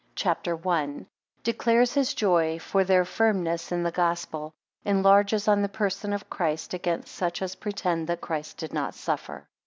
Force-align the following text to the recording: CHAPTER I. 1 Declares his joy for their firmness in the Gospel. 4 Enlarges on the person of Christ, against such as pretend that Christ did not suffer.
CHAPTER 0.15 0.55
I. 0.57 0.57
1 0.63 1.05
Declares 1.43 1.93
his 1.93 2.15
joy 2.15 2.57
for 2.57 2.83
their 2.83 3.05
firmness 3.05 3.71
in 3.71 3.83
the 3.83 3.91
Gospel. 3.91 4.51
4 4.83 4.91
Enlarges 4.93 5.47
on 5.47 5.61
the 5.61 5.69
person 5.69 6.11
of 6.11 6.27
Christ, 6.27 6.73
against 6.73 7.13
such 7.13 7.39
as 7.39 7.53
pretend 7.53 8.07
that 8.07 8.19
Christ 8.19 8.57
did 8.57 8.73
not 8.73 8.95
suffer. 8.95 9.47